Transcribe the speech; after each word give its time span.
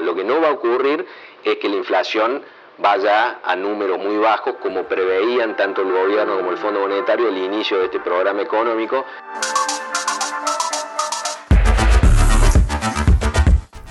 Lo 0.00 0.14
que 0.14 0.24
no 0.24 0.40
va 0.40 0.48
a 0.48 0.52
ocurrir 0.52 1.06
es 1.44 1.56
que 1.56 1.68
la 1.68 1.76
inflación 1.76 2.42
vaya 2.78 3.40
a 3.44 3.54
números 3.54 3.98
muy 3.98 4.16
bajos 4.16 4.54
como 4.62 4.84
preveían 4.84 5.56
tanto 5.56 5.82
el 5.82 5.92
gobierno 5.92 6.36
como 6.36 6.50
el 6.50 6.56
Fondo 6.56 6.80
Monetario 6.80 7.28
al 7.28 7.36
inicio 7.36 7.78
de 7.78 7.84
este 7.86 8.00
programa 8.00 8.42
económico. 8.42 9.04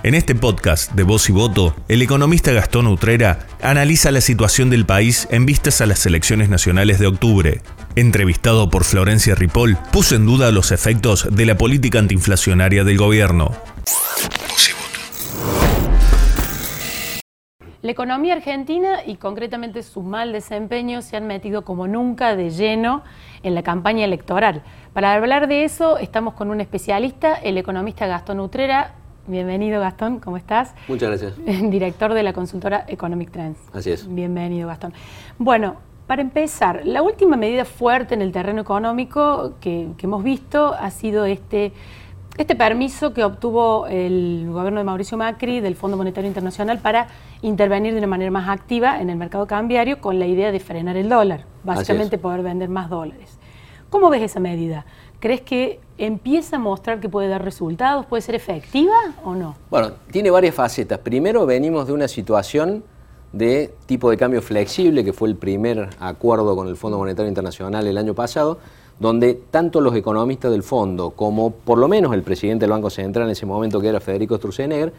En 0.02 0.16
este 0.16 0.34
podcast 0.34 0.93
de 0.93 1.04
Voz 1.04 1.29
y 1.29 1.34
Voto, 1.34 1.75
el 1.89 2.02
economista 2.02 2.54
Gastón 2.54 2.88
Utrera 2.88 3.39
analiza 3.61 4.11
la 4.11 4.21
situación 4.21 4.70
del 4.70 4.86
país 4.86 5.27
en 5.29 5.45
vistas 5.45 5.81
a 5.81 5.86
las 5.86 6.05
elecciones 6.05 6.48
nacionales 6.48 6.99
de 6.99 7.07
octubre. 7.07 7.61
Entrevistado 7.98 8.70
por 8.70 8.85
Florencia 8.85 9.35
Ripoll, 9.35 9.75
puso 9.91 10.16
en 10.16 10.25
duda 10.25 10.54
los 10.54 10.71
efectos 10.71 11.27
de 11.35 11.45
la 11.45 11.57
política 11.57 11.99
antiinflacionaria 11.99 12.85
del 12.85 12.98
gobierno. 12.98 13.52
La 17.81 17.91
economía 17.91 18.35
argentina 18.35 18.99
y 19.05 19.18
concretamente 19.18 19.84
su 19.84 20.02
mal 20.02 20.31
desempeño 20.31 21.02
se 21.02 21.18
han 21.18 21.27
metido 21.27 21.66
como 21.66 21.90
nunca 21.90 22.38
de 22.38 22.52
lleno 22.52 23.04
en 23.43 23.54
la 23.54 23.63
campaña 23.63 24.05
electoral. 24.05 24.63
Para 24.93 25.12
hablar 25.12 25.49
de 25.49 25.66
eso 25.66 25.98
estamos 25.98 26.35
con 26.35 26.52
un 26.52 26.62
especialista, 26.62 27.35
el 27.35 27.57
economista 27.57 28.07
Gastón 28.07 28.40
Utrera. 28.40 28.95
Bienvenido 29.30 29.80
Gastón, 29.80 30.20
¿cómo 30.20 30.38
estás? 30.38 30.74
Muchas 30.88 31.10
gracias. 31.10 31.34
Director 31.70 32.16
de 32.16 32.24
la 32.24 32.34
consultora 32.34 32.86
Economic 32.88 33.30
Trends. 33.30 33.60
Así 33.74 33.92
es. 33.92 34.12
Bienvenido 34.12 34.68
Gastón. 34.68 34.92
Bueno, 35.38 35.76
para 36.08 36.24
empezar, 36.24 36.82
la 36.84 37.04
última 37.04 37.38
medida 37.38 37.64
fuerte 37.64 38.16
en 38.16 38.24
el 38.24 38.32
terreno 38.32 38.60
económico 38.62 39.54
que, 39.62 39.90
que 39.98 40.08
hemos 40.08 40.24
visto 40.24 40.74
ha 40.74 40.90
sido 40.90 41.26
este 41.26 41.74
este 42.40 42.55
permiso 42.55 43.14
que 43.14 43.24
obtuvo 43.24 43.86
el 43.86 44.48
gobierno 44.50 44.80
de 44.80 44.86
Mauricio 44.86 45.18
Macri 45.18 45.60
del 45.60 45.76
Fondo 45.76 45.98
Monetario 45.98 46.27
Internacional 46.27 46.80
para 46.80 47.08
intervenir 47.43 47.91
de 47.91 47.99
una 47.99 48.08
manera 48.08 48.32
más 48.32 48.49
activa 48.49 48.99
en 48.99 49.12
el 49.12 49.18
mercado 49.18 49.46
cambiario 49.46 49.99
con 50.02 50.18
la 50.18 50.26
idea 50.26 50.52
de 50.52 50.60
frenar 50.60 50.96
el 50.98 51.10
dólar, 51.10 51.46
básicamente 51.64 52.18
poder 52.18 52.41
vender 52.41 52.70
más 52.70 52.90
dólares. 52.90 53.38
¿Cómo 53.90 54.10
ves 54.10 54.24
esa 54.24 54.40
medida? 54.40 54.86
¿Crees 55.20 55.41
que 55.41 55.82
empieza 56.00 56.55
a 56.55 56.60
mostrar 56.60 57.00
que 57.00 57.10
puede 57.10 57.28
dar 57.28 57.44
resultados? 57.44 58.05
¿Puede 58.05 58.22
ser 58.22 58.36
efectiva 58.36 58.96
o 59.24 59.36
no? 59.36 59.55
Bueno, 59.70 59.92
tiene 60.12 60.32
varias 60.32 60.55
facetas. 60.55 61.00
Primero 61.00 61.46
venimos 61.46 61.86
de 61.88 61.94
una 61.94 62.08
situación 62.08 62.84
de 63.34 63.74
tipo 63.86 64.09
de 64.09 64.18
cambio 64.18 64.42
flexible, 64.42 65.03
que 65.03 65.14
fue 65.14 65.30
el 65.30 65.36
primer 65.36 65.90
acuerdo 66.00 66.56
con 66.56 66.68
el 66.68 66.75
Fondo 66.75 66.97
Monetario 66.97 67.28
Internacional 67.28 67.86
el 67.86 67.97
año 67.97 68.16
pasado, 68.16 68.58
donde 69.00 69.40
tanto 69.52 69.81
los 69.81 69.96
economistas 69.96 70.52
del 70.52 70.64
fondo 70.64 71.12
como 71.12 71.52
por 71.52 71.78
lo 71.78 71.88
menos 71.88 72.14
el 72.14 72.24
presidente 72.24 72.64
del 72.64 72.72
Banco 72.72 72.90
Central 72.90 73.25
en 73.25 73.31
ese 73.31 73.46
momento, 73.46 73.80
que 73.80 73.88
era 73.88 74.00
Federico 74.00 74.38
Sturzenegger, 74.38 74.94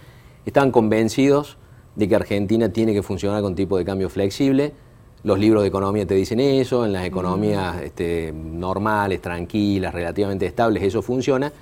estaban 0.46 0.70
convencidos 0.70 1.56
de 1.96 2.08
que 2.08 2.14
Argentina 2.14 2.68
tiene 2.68 2.94
que 2.94 3.02
funcionar 3.02 3.42
con 3.42 3.54
tipo 3.54 3.76
de 3.76 3.84
cambio 3.84 4.08
flexible. 4.08 4.72
Los 5.22 5.38
libros 5.38 5.62
de 5.62 5.68
economía 5.68 6.06
te 6.06 6.14
dicen 6.14 6.40
eso, 6.40 6.86
en 6.86 6.92
las 6.92 7.04
economías 7.04 7.82
este, 7.82 8.32
normales, 8.32 9.20
tranquilas, 9.20 9.92
relativamente 9.92 10.46
estables, 10.46 10.82
eso 10.82 11.02
funciona. 11.02 11.52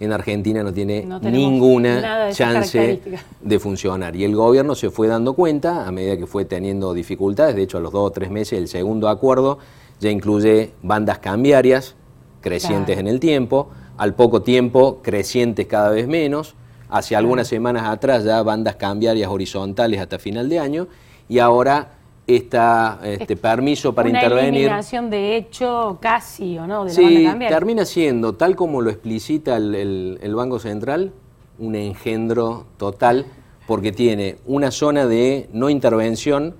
En 0.00 0.12
Argentina 0.12 0.62
no 0.62 0.72
tiene 0.72 1.04
ninguna 1.22 2.30
chance 2.30 3.00
de 3.40 3.58
funcionar. 3.58 4.14
Y 4.14 4.22
el 4.22 4.36
gobierno 4.36 4.76
se 4.76 4.90
fue 4.90 5.08
dando 5.08 5.32
cuenta 5.32 5.88
a 5.88 5.90
medida 5.90 6.16
que 6.16 6.28
fue 6.28 6.44
teniendo 6.44 6.94
dificultades. 6.94 7.56
De 7.56 7.62
hecho, 7.62 7.78
a 7.78 7.80
los 7.80 7.92
dos 7.92 8.06
o 8.06 8.10
tres 8.12 8.30
meses 8.30 8.56
el 8.60 8.68
segundo 8.68 9.08
acuerdo 9.08 9.58
ya 9.98 10.10
incluye 10.10 10.70
bandas 10.82 11.18
cambiarias 11.18 11.96
crecientes 12.40 12.98
en 12.98 13.08
el 13.08 13.18
tiempo, 13.18 13.70
al 13.96 14.14
poco 14.14 14.42
tiempo 14.42 15.00
crecientes 15.02 15.66
cada 15.66 15.90
vez 15.90 16.06
menos, 16.06 16.54
hace 16.88 17.16
algunas 17.16 17.48
semanas 17.48 17.84
atrás 17.86 18.22
ya 18.22 18.40
bandas 18.44 18.76
cambiarias 18.76 19.28
horizontales 19.28 20.00
hasta 20.00 20.20
final 20.20 20.48
de 20.48 20.60
año 20.60 20.86
y 21.28 21.40
ahora 21.40 21.97
está 22.36 23.00
este 23.02 23.36
permiso 23.36 23.94
para 23.94 24.08
una 24.08 24.18
intervenir. 24.22 24.60
eliminación 24.62 25.08
de 25.08 25.36
hecho 25.36 25.98
casi 26.00 26.58
o 26.58 26.66
no 26.66 26.84
de 26.84 26.92
la 26.92 27.02
banda 27.02 27.30
cambiaria. 27.30 27.56
termina 27.56 27.84
siendo, 27.84 28.34
tal 28.34 28.54
como 28.54 28.82
lo 28.82 28.90
explicita 28.90 29.56
el, 29.56 30.18
el 30.20 30.34
Banco 30.34 30.58
Central, 30.58 31.12
un 31.58 31.74
engendro 31.74 32.66
total 32.76 33.26
porque 33.66 33.92
tiene 33.92 34.36
una 34.46 34.70
zona 34.70 35.06
de 35.06 35.48
no 35.52 35.70
intervención 35.70 36.54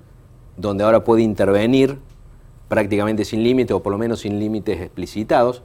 donde 0.57 0.83
ahora 0.83 1.03
puede 1.03 1.21
intervenir 1.21 1.97
prácticamente 2.67 3.25
sin 3.25 3.43
límite 3.43 3.73
o 3.73 3.81
por 3.81 3.91
lo 3.91 3.97
menos 3.97 4.21
sin 4.21 4.39
límites 4.39 4.81
explicitados, 4.81 5.63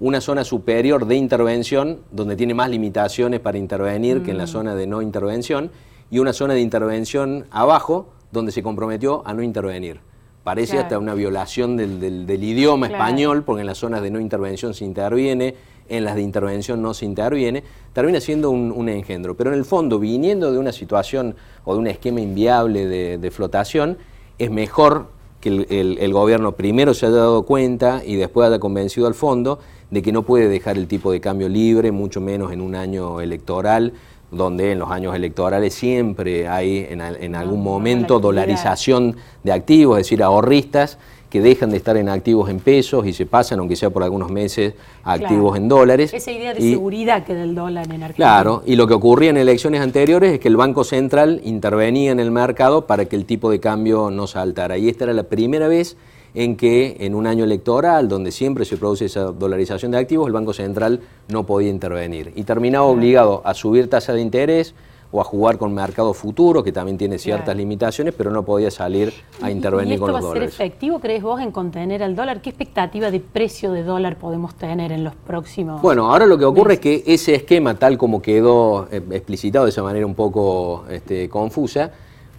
una 0.00 0.20
zona 0.20 0.44
superior 0.44 1.06
de 1.06 1.16
intervención 1.16 2.00
donde 2.10 2.36
tiene 2.36 2.54
más 2.54 2.68
limitaciones 2.68 3.40
para 3.40 3.58
intervenir 3.58 4.22
que 4.22 4.32
en 4.32 4.38
la 4.38 4.44
mm. 4.44 4.48
zona 4.48 4.74
de 4.74 4.86
no 4.86 5.00
intervención 5.00 5.70
y 6.10 6.18
una 6.18 6.32
zona 6.32 6.54
de 6.54 6.60
intervención 6.60 7.46
abajo 7.50 8.08
donde 8.32 8.50
se 8.50 8.62
comprometió 8.62 9.22
a 9.24 9.32
no 9.34 9.42
intervenir. 9.42 10.00
Parece 10.42 10.78
hasta 10.78 10.98
una 10.98 11.14
violación 11.14 11.76
del, 11.76 12.42
idioma 12.42 12.88
español, 12.88 13.44
porque 13.44 13.60
en 13.60 13.68
las 13.68 13.78
zonas 13.78 14.02
de 14.02 14.10
no 14.10 14.18
intervención 14.18 14.74
se 14.74 14.84
interviene, 14.84 15.54
en 15.88 16.04
las 16.04 16.16
de 16.16 16.22
intervención 16.22 16.82
no 16.82 16.94
se 16.94 17.04
interviene, 17.04 17.62
termina 17.92 18.20
siendo 18.20 18.50
un, 18.50 18.88
engendro. 18.88 19.36
Pero 19.36 19.52
en 19.52 19.58
el 19.58 19.64
fondo, 19.64 20.00
viniendo 20.00 20.50
de 20.50 20.58
una 20.58 20.72
situación 20.72 21.36
o 21.64 21.74
de 21.74 21.78
un 21.78 21.86
esquema 21.86 22.20
inviable 22.20 22.88
de, 22.88 23.18
de 23.18 23.30
flotación, 23.30 23.98
es 24.38 24.50
mejor 24.50 25.06
que 25.42 25.66
el, 26.00 26.12
gobierno 26.12 26.52
primero 26.52 26.94
se 26.94 27.06
haya 27.06 27.16
dado 27.16 27.42
cuenta 27.42 28.02
y 28.06 28.14
después 28.14 28.46
haya 28.46 28.60
convencido 28.60 29.08
al 29.08 29.14
fondo 29.14 29.58
de 29.90 30.00
que 30.00 30.12
no 30.12 30.22
puede 30.22 30.48
dejar 30.48 30.78
el 30.78 30.86
tipo 30.86 31.10
de 31.10 31.20
cambio 31.20 31.48
libre, 31.48 31.90
mucho 31.90 32.20
menos 32.20 32.52
en 32.52 32.60
un 32.60 32.76
año 32.76 33.20
electoral, 33.20 33.92
donde 34.32 34.72
en 34.72 34.78
los 34.78 34.90
años 34.90 35.14
electorales 35.14 35.74
siempre 35.74 36.48
hay 36.48 36.86
en, 36.88 37.34
algún 37.34 37.62
momento 37.62 38.18
dolarización 38.18 39.16
de 39.44 39.52
activos, 39.52 39.98
es 39.98 40.06
decir, 40.06 40.22
ahorristas 40.22 40.98
que 41.28 41.40
dejan 41.40 41.70
de 41.70 41.78
estar 41.78 41.96
en 41.96 42.10
activos 42.10 42.50
en 42.50 42.60
pesos 42.60 43.06
y 43.06 43.12
se 43.12 43.24
pasan, 43.24 43.58
aunque 43.58 43.74
sea 43.76 43.88
por 43.88 44.02
algunos 44.02 44.30
meses, 44.30 44.74
a 45.02 45.14
activos 45.14 45.56
en 45.56 45.66
dólares. 45.66 46.12
Esa 46.12 46.30
idea 46.30 46.52
de 46.52 46.60
seguridad 46.60 47.24
que 47.24 47.34
da 47.34 47.44
el 47.44 47.54
dólar 47.54 47.86
en 47.86 48.02
Argentina. 48.02 48.14
Claro, 48.16 48.62
y 48.66 48.76
lo 48.76 48.86
que 48.86 48.92
ocurría 48.92 49.30
en 49.30 49.38
elecciones 49.38 49.80
anteriores 49.80 50.34
es 50.34 50.40
que 50.40 50.48
el 50.48 50.56
Banco 50.56 50.84
Central 50.84 51.40
intervenía 51.44 52.10
en 52.10 52.20
el 52.20 52.30
mercado 52.30 52.86
para 52.86 53.06
que 53.06 53.16
el 53.16 53.24
tipo 53.24 53.50
de 53.50 53.60
cambio 53.60 54.10
no 54.10 54.26
saltara. 54.26 54.76
Y 54.76 54.90
esta 54.90 55.04
era 55.04 55.14
la 55.14 55.22
primera 55.22 55.68
vez 55.68 55.96
en 56.34 56.56
que 56.56 56.96
en 57.00 57.14
un 57.14 57.26
año 57.26 57.44
electoral, 57.44 58.08
donde 58.08 58.32
siempre 58.32 58.64
se 58.64 58.76
produce 58.76 59.06
esa 59.06 59.24
dolarización 59.24 59.92
de 59.92 59.98
activos, 59.98 60.26
el 60.26 60.32
Banco 60.32 60.52
Central 60.52 61.00
no 61.28 61.44
podía 61.44 61.70
intervenir. 61.70 62.32
Y 62.36 62.44
terminaba 62.44 62.86
obligado 62.86 63.42
a 63.44 63.54
subir 63.54 63.90
tasa 63.90 64.12
de 64.12 64.20
interés, 64.20 64.74
o 65.12 65.20
a 65.20 65.24
jugar 65.24 65.58
con 65.58 65.72
mercado 65.74 66.14
futuro, 66.14 66.64
que 66.64 66.72
también 66.72 66.96
tiene 66.96 67.18
ciertas 67.18 67.54
limitaciones, 67.54 68.14
pero 68.16 68.30
no 68.30 68.44
podía 68.44 68.70
salir 68.70 69.12
a 69.42 69.50
intervenir 69.50 70.00
con 70.00 70.10
los 70.10 70.22
dólares. 70.22 70.48
¿Esto 70.48 70.58
va 70.58 70.64
a 70.64 70.66
ser 70.66 70.70
efectivo, 70.70 71.00
crees 71.00 71.22
vos, 71.22 71.40
en 71.40 71.52
contener 71.52 72.02
al 72.02 72.16
dólar? 72.16 72.40
¿Qué 72.40 72.48
expectativa 72.48 73.10
de 73.10 73.20
precio 73.20 73.72
de 73.72 73.82
dólar 73.82 74.16
podemos 74.16 74.54
tener 74.54 74.90
en 74.90 75.04
los 75.04 75.14
próximos 75.14 75.82
Bueno, 75.82 76.10
ahora 76.10 76.24
lo 76.24 76.38
que 76.38 76.46
ocurre 76.46 76.74
es 76.74 76.80
que 76.80 77.04
ese 77.06 77.34
esquema, 77.34 77.74
tal 77.74 77.98
como 77.98 78.22
quedó 78.22 78.88
eh, 78.90 79.02
explicitado 79.10 79.66
de 79.66 79.70
esa 79.70 79.82
manera 79.82 80.06
un 80.06 80.14
poco 80.14 80.86
este, 80.90 81.28
confusa, 81.28 81.90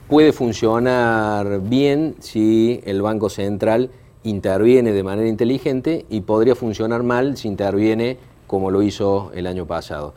puede 0.08 0.34
funcionar 0.34 1.62
bien 1.62 2.16
si 2.20 2.82
el 2.86 3.02
Banco 3.02 3.30
Central 3.30 3.90
interviene 4.24 4.94
de 4.94 5.04
manera 5.04 5.28
inteligente 5.28 6.06
y 6.10 6.22
podría 6.22 6.56
funcionar 6.56 7.04
mal 7.04 7.38
si 7.38 7.48
interviene 7.48 8.18
como 8.48 8.72
lo 8.72 8.82
hizo 8.82 9.32
el 9.34 9.48
año 9.48 9.66
pasado. 9.66 10.14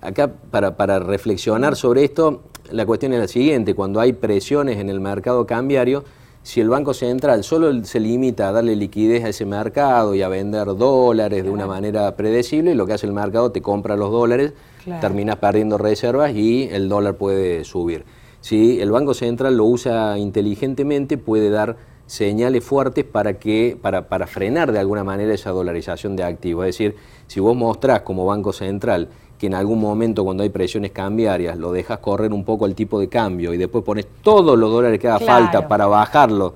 Acá, 0.00 0.30
para, 0.50 0.98
reflexionar 0.98 1.76
sobre 1.76 2.04
esto, 2.04 2.42
la 2.70 2.86
cuestión 2.86 3.12
es 3.12 3.20
la 3.20 3.28
siguiente, 3.28 3.74
cuando 3.74 4.00
hay 4.00 4.14
presiones 4.14 4.78
en 4.78 4.88
el 4.88 5.00
mercado 5.00 5.46
cambiario, 5.46 6.04
si 6.42 6.60
el 6.62 6.70
Banco 6.70 6.94
Central 6.94 7.44
solo 7.44 7.84
se 7.84 8.00
limita 8.00 8.48
a 8.48 8.52
darle 8.52 8.74
liquidez 8.74 9.24
a 9.24 9.28
ese 9.28 9.44
mercado 9.44 10.14
y 10.14 10.22
a 10.22 10.28
vender 10.28 10.68
dólares 10.68 11.44
de 11.44 11.50
una 11.50 11.66
manera 11.66 12.16
predecible, 12.16 12.74
lo 12.74 12.86
que 12.86 12.94
hace 12.94 13.06
el 13.06 13.12
mercado 13.12 13.52
te 13.52 13.60
compra 13.60 13.94
los 13.94 14.10
dólares, 14.10 14.54
terminas 15.02 15.36
perdiendo 15.36 15.76
reservas 15.76 16.34
y 16.34 16.68
el 16.70 16.88
dólar 16.88 17.16
puede 17.16 17.64
subir. 17.64 18.04
Si 18.40 18.80
el 18.80 18.90
Banco 18.90 19.14
Central 19.14 19.56
lo 19.56 19.64
usa 19.64 20.18
inteligentemente, 20.18 21.18
puede 21.18 21.50
dar 21.50 21.76
señales 22.06 22.64
fuertes 22.64 23.04
para, 23.04 23.38
que, 23.38 23.78
para, 23.80 24.08
para 24.08 24.26
frenar 24.26 24.72
de 24.72 24.80
alguna 24.80 25.04
manera 25.04 25.32
esa 25.32 25.50
dolarización 25.50 26.16
de 26.16 26.24
activos. 26.24 26.66
Es 26.66 26.76
decir, 26.76 26.96
si 27.26 27.38
vos 27.38 27.56
mostrás 27.56 28.00
como 28.00 28.26
Banco 28.26 28.52
Central 28.52 29.08
que 29.40 29.46
en 29.46 29.54
algún 29.54 29.80
momento 29.80 30.22
cuando 30.22 30.42
hay 30.42 30.50
presiones 30.50 30.90
cambiarias 30.90 31.56
lo 31.56 31.72
dejas 31.72 31.98
correr 32.00 32.30
un 32.32 32.44
poco 32.44 32.66
el 32.66 32.74
tipo 32.74 33.00
de 33.00 33.08
cambio 33.08 33.54
y 33.54 33.56
después 33.56 33.82
pones 33.82 34.06
todos 34.22 34.58
los 34.58 34.70
dólares 34.70 34.98
que 35.00 35.08
haga 35.08 35.18
falta 35.18 35.66
para 35.66 35.86
bajarlo 35.86 36.54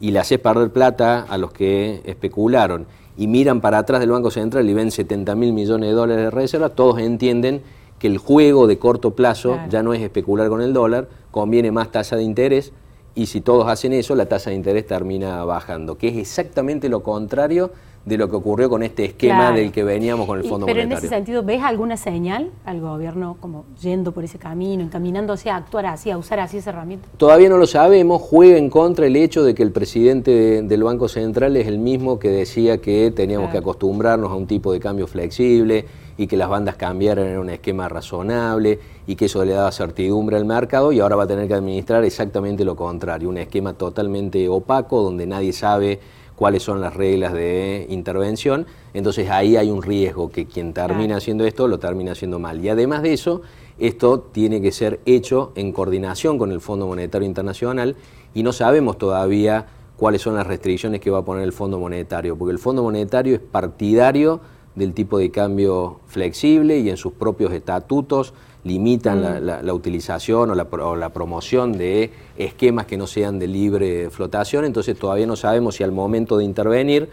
y 0.00 0.10
le 0.10 0.20
haces 0.20 0.38
perder 0.38 0.70
plata 0.70 1.26
a 1.28 1.36
los 1.36 1.52
que 1.52 2.00
especularon 2.04 2.86
y 3.18 3.26
miran 3.26 3.60
para 3.60 3.78
atrás 3.78 4.00
del 4.00 4.10
Banco 4.10 4.30
Central 4.30 4.68
y 4.68 4.72
ven 4.72 4.90
70 4.90 5.34
mil 5.34 5.52
millones 5.52 5.90
de 5.90 5.94
dólares 5.94 6.24
de 6.24 6.30
reserva, 6.30 6.70
todos 6.70 6.98
entienden 6.98 7.62
que 7.98 8.06
el 8.06 8.18
juego 8.18 8.66
de 8.66 8.78
corto 8.78 9.12
plazo 9.12 9.58
ya 9.68 9.82
no 9.82 9.94
es 9.94 10.02
especular 10.02 10.48
con 10.48 10.60
el 10.60 10.72
dólar, 10.72 11.08
conviene 11.30 11.70
más 11.70 11.90
tasa 11.90 12.16
de 12.16 12.22
interés 12.22 12.72
y 13.14 13.26
si 13.26 13.40
todos 13.40 13.68
hacen 13.68 13.92
eso, 13.92 14.14
la 14.14 14.26
tasa 14.26 14.50
de 14.50 14.56
interés 14.56 14.86
termina 14.86 15.44
bajando, 15.44 15.96
que 15.96 16.08
es 16.08 16.16
exactamente 16.16 16.88
lo 16.88 17.02
contrario 17.02 17.70
de 18.04 18.18
lo 18.18 18.28
que 18.28 18.36
ocurrió 18.36 18.68
con 18.68 18.82
este 18.82 19.06
esquema 19.06 19.52
del 19.52 19.72
que 19.72 19.82
veníamos 19.82 20.26
con 20.26 20.38
el 20.38 20.44
Fondo 20.44 20.66
Monetario. 20.66 20.88
Pero 20.88 20.98
en 20.98 21.04
ese 21.04 21.08
sentido, 21.08 21.42
¿ves 21.42 21.62
alguna 21.62 21.96
señal 21.96 22.50
al 22.66 22.80
gobierno 22.80 23.36
como 23.40 23.64
yendo 23.80 24.12
por 24.12 24.24
ese 24.24 24.38
camino, 24.38 24.82
encaminándose 24.82 25.48
a 25.48 25.56
actuar 25.56 25.86
así, 25.86 26.10
a 26.10 26.18
usar 26.18 26.40
así 26.40 26.58
esa 26.58 26.70
herramienta? 26.70 27.08
Todavía 27.16 27.48
no 27.48 27.56
lo 27.56 27.66
sabemos, 27.66 28.20
juega 28.20 28.58
en 28.58 28.68
contra 28.68 29.06
el 29.06 29.16
hecho 29.16 29.42
de 29.42 29.54
que 29.54 29.62
el 29.62 29.72
presidente 29.72 30.62
del 30.62 30.82
Banco 30.82 31.08
Central 31.08 31.56
es 31.56 31.66
el 31.66 31.78
mismo 31.78 32.18
que 32.18 32.28
decía 32.28 32.78
que 32.78 33.10
teníamos 33.10 33.50
que 33.50 33.58
acostumbrarnos 33.58 34.30
a 34.30 34.34
un 34.34 34.46
tipo 34.46 34.72
de 34.72 34.80
cambio 34.80 35.06
flexible 35.06 35.86
y 36.16 36.26
que 36.26 36.36
las 36.36 36.48
bandas 36.48 36.76
cambiaran 36.76 37.26
en 37.26 37.38
un 37.38 37.50
esquema 37.50 37.88
razonable 37.88 38.78
y 39.06 39.16
que 39.16 39.24
eso 39.24 39.44
le 39.44 39.52
daba 39.52 39.72
certidumbre 39.72 40.36
al 40.36 40.44
mercado 40.44 40.92
y 40.92 41.00
ahora 41.00 41.16
va 41.16 41.24
a 41.24 41.26
tener 41.26 41.48
que 41.48 41.54
administrar 41.54 42.04
exactamente 42.04 42.64
lo 42.64 42.76
contrario, 42.76 43.28
un 43.28 43.38
esquema 43.38 43.72
totalmente 43.72 44.48
opaco 44.48 45.02
donde 45.02 45.26
nadie 45.26 45.52
sabe 45.52 46.00
cuáles 46.36 46.62
son 46.62 46.80
las 46.80 46.94
reglas 46.94 47.32
de 47.32 47.86
intervención. 47.88 48.66
Entonces 48.92 49.30
ahí 49.30 49.56
hay 49.56 49.70
un 49.70 49.82
riesgo 49.82 50.30
que 50.30 50.46
quien 50.46 50.72
termina 50.72 51.16
haciendo 51.16 51.44
esto 51.44 51.68
lo 51.68 51.78
termina 51.78 52.12
haciendo 52.12 52.38
mal. 52.38 52.64
Y 52.64 52.68
además 52.68 53.02
de 53.02 53.12
eso, 53.12 53.42
esto 53.78 54.20
tiene 54.20 54.60
que 54.60 54.72
ser 54.72 55.00
hecho 55.06 55.52
en 55.54 55.72
coordinación 55.72 56.38
con 56.38 56.52
el 56.52 56.60
Fondo 56.60 56.86
Monetario 56.86 57.26
Internacional 57.26 57.96
y 58.34 58.42
no 58.42 58.52
sabemos 58.52 58.98
todavía 58.98 59.66
cuáles 59.96 60.22
son 60.22 60.34
las 60.34 60.46
restricciones 60.46 61.00
que 61.00 61.10
va 61.10 61.18
a 61.18 61.24
poner 61.24 61.44
el 61.44 61.52
Fondo 61.52 61.78
Monetario, 61.78 62.36
porque 62.36 62.52
el 62.52 62.58
Fondo 62.58 62.82
Monetario 62.82 63.34
es 63.34 63.40
partidario 63.40 64.40
del 64.74 64.92
tipo 64.92 65.18
de 65.18 65.30
cambio 65.30 66.00
flexible 66.06 66.78
y 66.78 66.90
en 66.90 66.96
sus 66.96 67.12
propios 67.12 67.52
estatutos 67.52 68.34
limitan 68.64 69.46
la, 69.46 69.62
mm. 69.62 69.70
utilización 69.70 70.50
o 70.50 70.54
la, 70.54 71.08
promoción 71.10 71.72
de 71.72 72.10
esquemas 72.36 72.86
que 72.86 72.96
no 72.96 73.06
sean 73.06 73.38
de 73.38 73.46
libre 73.46 74.10
flotación, 74.10 74.64
entonces 74.64 74.98
todavía 74.98 75.26
no 75.26 75.36
sabemos 75.36 75.76
si 75.76 75.84
al 75.84 75.92
momento 75.92 76.38
de 76.38 76.44
intervenir 76.44 77.08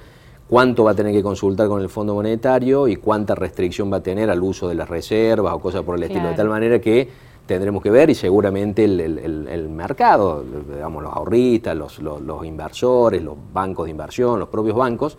cuánto 0.49 0.85
va 0.85 0.91
a 0.91 0.95
tener 0.95 1.13
que 1.13 1.21
consultar 1.21 1.67
con 1.67 1.81
el 1.81 1.89
Fondo 1.89 2.15
Monetario 2.15 2.87
y 2.87 2.95
cuánta 2.95 3.35
restricción 3.35 3.91
va 3.91 3.97
a 3.97 4.03
tener 4.03 4.29
al 4.29 4.41
uso 4.41 4.67
de 4.69 4.75
las 4.75 4.89
reservas 4.89 5.53
o 5.53 5.59
cosas 5.59 5.83
por 5.83 5.97
el 5.97 6.03
estilo, 6.03 6.29
de 6.29 6.35
tal 6.35 6.49
manera 6.49 6.79
que 6.79 7.07
tendremos 7.45 7.83
que 7.83 7.89
ver 7.89 8.09
y 8.09 8.15
seguramente 8.15 8.85
el, 8.85 9.69
mercado, 9.69 10.43
digamos, 10.73 11.03
los 11.03 11.13
ahorristas, 11.13 11.75
los, 11.75 11.99
los 11.99 12.45
inversores, 12.45 13.21
los 13.21 13.35
bancos 13.53 13.85
de 13.85 13.91
inversión, 13.91 14.39
los 14.39 14.47
propios 14.47 14.77
bancos, 14.77 15.17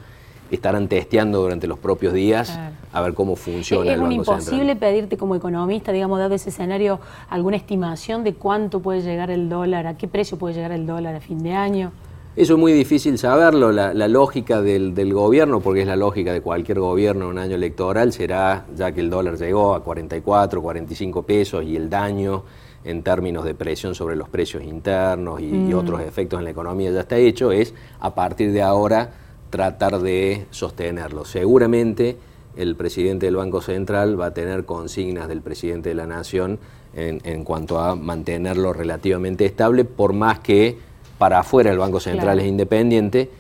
estarán 0.57 0.89
testeando 0.89 1.41
durante 1.41 1.67
los 1.67 1.79
propios 1.79 2.13
días 2.13 2.59
a 2.93 3.01
ver 3.01 3.15
cómo 3.15 3.37
funciona 3.37 3.91
¿Es 3.91 3.95
el 3.95 4.01
Banco 4.03 4.15
imposible 4.15 4.77
pedirte 4.77 5.17
como 5.17 5.35
economista, 5.35 5.93
digamos, 5.93 6.19
dado 6.19 6.35
ese 6.35 6.51
escenario, 6.51 7.01
alguna 7.31 7.57
estimación 7.57 8.23
de 8.23 8.35
cuánto 8.35 8.81
puede 8.81 9.01
llegar 9.01 9.31
el 9.31 9.49
dólar, 9.49 9.87
a 9.87 9.97
qué 9.97 10.09
precio 10.09 10.39
puede 10.39 10.55
llegar 10.55 10.73
el 10.73 10.87
dólar 10.87 11.15
a 11.15 11.21
fin 11.21 11.43
de 11.43 11.55
año? 11.55 11.93
Eso 12.35 12.55
es 12.55 12.59
muy 12.59 12.73
difícil 12.73 13.19
saberlo, 13.19 13.73
la, 13.73 13.93
lógica 14.09 14.63
del, 14.63 15.13
gobierno, 15.13 15.61
porque 15.61 15.83
es 15.83 15.87
la 15.87 15.97
lógica 15.97 16.33
de 16.33 16.41
cualquier 16.41 16.81
gobierno 16.81 17.27
en 17.27 17.33
un 17.33 17.39
año 17.39 17.57
electoral, 17.57 18.13
será, 18.13 18.65
ya 18.75 18.93
que 18.93 19.01
el 19.01 19.11
dólar 19.11 19.37
llegó 19.37 19.75
a 19.75 19.83
44, 19.83 20.63
45 20.63 21.23
pesos 21.23 21.65
y 21.65 21.77
el 21.77 21.91
daño 21.91 22.45
en 22.85 23.03
términos 23.03 23.45
de 23.45 23.55
presión 23.55 23.95
sobre 23.95 24.17
los 24.17 24.29
precios 24.29 24.63
internos 24.65 25.41
y 25.41 25.47
mm. 25.47 25.75
otros 25.75 26.01
efectos 26.01 26.39
en 26.39 26.45
la 26.45 26.51
economía 26.51 26.91
ya 26.91 27.01
está 27.01 27.17
hecho, 27.17 27.53
es 27.53 27.75
a 28.01 28.15
partir 28.15 28.51
de 28.53 28.63
ahora 28.63 29.11
tratar 29.53 30.01
de 30.01 30.47
sostenerlo. 30.51 31.27
Seguramente 31.27 32.17
el 32.57 32.75
presidente 32.75 33.27
del 33.27 33.37
Banco 33.37 33.61
Central 33.61 34.19
va 34.19 34.27
a 34.27 34.35
tener 34.35 34.65
consignas 34.65 35.29
del 35.29 35.43
presidente 35.43 35.91
de 35.91 35.95
la 35.95 36.07
Nación 36.07 36.59
en, 36.95 37.45
cuanto 37.45 37.79
a 37.79 37.95
mantenerlo 37.95 38.73
relativamente 38.73 39.45
estable, 39.45 39.85
por 39.85 40.15
más 40.15 40.39
que 40.39 40.79
para 41.19 41.41
afuera 41.41 41.71
el 41.71 41.79
Banco 41.79 42.01
Central 42.01 42.41
es 42.41 42.47
independiente, 42.47 43.31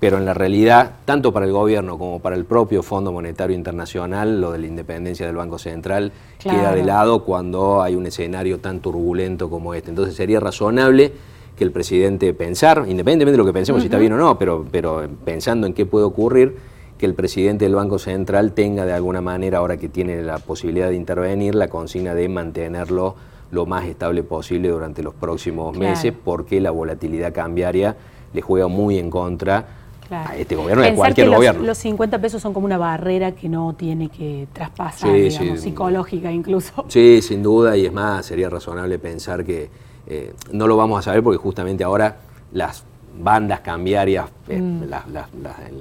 pero 0.00 0.18
en 0.18 0.24
la 0.24 0.34
realidad, 0.34 0.96
tanto 1.04 1.32
para 1.32 1.46
el 1.46 1.52
gobierno 1.52 1.98
como 1.98 2.18
para 2.18 2.34
el 2.34 2.46
propio 2.46 2.82
Fondo 2.82 3.12
Monetario 3.12 3.54
Internacional, 3.54 4.40
lo 4.40 4.50
de 4.50 4.58
la 4.58 4.66
independencia 4.66 5.24
del 5.24 5.36
Banco 5.36 5.58
Central 5.58 6.10
queda 6.40 6.72
de 6.72 6.84
lado 6.84 7.24
cuando 7.24 7.80
hay 7.80 7.94
un 7.94 8.06
escenario 8.06 8.58
tan 8.58 8.80
turbulento 8.80 9.48
como 9.48 9.74
este. 9.74 9.90
Entonces 9.90 10.16
sería 10.16 10.40
razonable 10.40 11.12
que 11.60 11.64
el 11.64 11.72
presidente 11.72 12.32
pensar, 12.32 12.86
independientemente 12.88 13.32
de 13.32 13.36
lo 13.36 13.44
que 13.44 13.52
pensemos 13.52 13.82
si 13.82 13.88
está 13.88 13.98
bien 13.98 14.14
o 14.14 14.16
no, 14.16 14.38
pero, 14.38 14.64
pero 14.70 15.06
pensando 15.26 15.66
en 15.66 15.74
qué 15.74 15.84
puede 15.84 16.06
ocurrir, 16.06 16.56
que 16.96 17.04
el 17.04 17.12
presidente 17.12 17.66
del 17.66 17.74
Banco 17.74 17.98
Central 17.98 18.52
tenga 18.52 18.86
de 18.86 18.94
alguna 18.94 19.20
manera, 19.20 19.58
ahora 19.58 19.76
que 19.76 19.90
tiene 19.90 20.22
la 20.22 20.38
posibilidad 20.38 20.88
de 20.88 20.96
intervenir, 20.96 21.54
la 21.54 21.68
consigna 21.68 22.14
de 22.14 22.30
mantenerlo 22.30 23.14
lo 23.50 23.66
más 23.66 23.84
estable 23.84 24.22
posible 24.22 24.70
durante 24.70 25.02
los 25.02 25.12
próximos 25.12 25.76
meses, 25.76 26.14
porque 26.24 26.62
la 26.62 26.70
volatilidad 26.70 27.34
cambiaria 27.34 27.94
le 28.32 28.40
juega 28.40 28.66
muy 28.66 28.98
en 28.98 29.10
contra 29.10 29.66
a 30.08 30.34
este 30.38 30.56
gobierno 30.56 30.82
y 30.82 30.88
a 30.88 30.94
cualquier 30.94 31.28
gobierno. 31.28 31.62
Los 31.62 31.76
50 31.76 32.22
pesos 32.22 32.40
son 32.40 32.54
como 32.54 32.64
una 32.64 32.78
barrera 32.78 33.32
que 33.32 33.50
no 33.50 33.74
tiene 33.74 34.08
que 34.08 34.48
traspasar, 34.54 35.12
digamos, 35.12 35.60
psicológica 35.60 36.32
incluso. 36.32 36.86
Sí, 36.88 37.20
sin 37.20 37.42
duda, 37.42 37.76
y 37.76 37.84
es 37.84 37.92
más, 37.92 38.24
sería 38.24 38.48
razonable 38.48 38.98
pensar 38.98 39.44
que 39.44 39.89
eh, 40.06 40.32
no 40.52 40.66
lo 40.66 40.76
vamos 40.76 40.98
a 40.98 41.02
saber 41.02 41.22
porque 41.22 41.38
justamente 41.38 41.84
ahora 41.84 42.18
las 42.52 42.84
bandas 43.18 43.60
cambiarias, 43.60 44.26
eh, 44.48 44.58
mm. 44.58 44.82
las, 44.88 45.04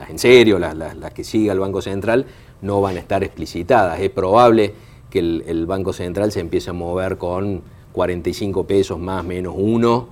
en 0.10 0.19
serio, 0.19 0.60
las, 0.60 1.13
que 1.13 1.24
siga 1.24 1.54
el 1.54 1.60
Banco 1.60 1.81
Central, 1.81 2.25
no 2.62 2.81
van 2.81 2.98
a 2.98 3.00
estar 3.00 3.24
explicitadas. 3.24 4.00
Es 4.00 4.10
probable 4.10 4.74
que 5.10 5.19
el, 5.19 5.66
Banco 5.66 5.94
Central 5.94 6.31
se 6.31 6.39
empiece 6.39 6.69
a 6.69 6.74
mover 6.74 7.18
con 7.18 7.62
45 7.94 8.66
pesos 8.66 9.00
más 9.00 9.24
menos 9.24 9.54
uno 9.57 10.07